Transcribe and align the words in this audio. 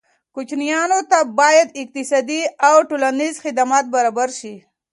کوچیانو 0.33 0.99
ته 1.11 1.19
باید 1.39 1.67
اقتصادي 1.81 2.41
او 2.67 2.75
ټولنیز 2.89 3.33
خدمات 3.43 3.85
برابر 3.95 4.29
شي. 4.39 4.55